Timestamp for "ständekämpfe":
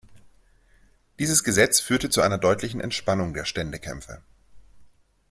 3.45-4.23